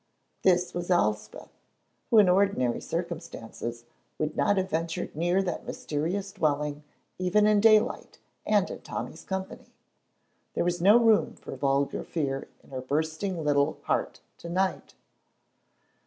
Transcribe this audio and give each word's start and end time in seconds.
This 0.41 0.73
was 0.73 0.89
Elspeth, 0.89 1.51
who 2.09 2.17
in 2.17 2.27
ordinary 2.27 2.81
circumstances 2.81 3.85
would 4.17 4.35
not 4.35 4.57
have 4.57 4.67
ventured 4.71 5.15
near 5.15 5.43
that 5.43 5.67
mysterious 5.67 6.31
dwelling 6.31 6.83
even 7.19 7.45
in 7.45 7.59
daylight 7.61 8.17
and 8.43 8.67
in 8.71 8.81
Tommy's 8.81 9.23
company. 9.23 9.67
There 10.55 10.63
was 10.65 10.81
no 10.81 10.97
room 10.97 11.35
for 11.35 11.55
vulgar 11.55 12.03
fear 12.03 12.47
in 12.63 12.71
her 12.71 12.81
bursting 12.81 13.43
little 13.43 13.77
heart 13.83 14.21
to 14.39 14.49
night. 14.49 14.95